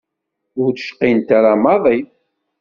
Ur 0.61 0.69
d-cqint 0.71 1.27
ara 1.37 1.53
maḍi. 1.63 1.99